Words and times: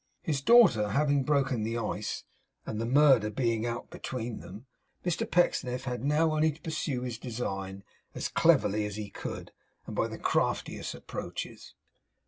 His 0.23 0.41
daughter 0.41 0.89
having 0.89 1.23
broken 1.23 1.61
the 1.61 1.77
ice, 1.77 2.23
and 2.65 2.81
the 2.81 2.87
murder 2.87 3.29
being 3.29 3.67
out 3.67 3.91
between 3.91 4.39
them, 4.39 4.65
Mr 5.05 5.29
Pecksniff 5.29 5.83
had 5.83 6.03
now 6.03 6.31
only 6.31 6.51
to 6.51 6.59
pursue 6.59 7.01
his 7.03 7.19
design 7.19 7.83
as 8.15 8.27
cleverly 8.27 8.87
as 8.87 8.95
he 8.95 9.11
could, 9.11 9.51
and 9.85 9.95
by 9.95 10.07
the 10.07 10.17
craftiest 10.17 10.95
approaches. 10.95 11.75